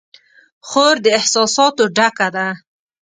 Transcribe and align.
خور 0.67 0.95
د 1.05 1.07
احساساتو 1.19 1.83
ډکه 1.95 2.27
ده. 2.35 2.47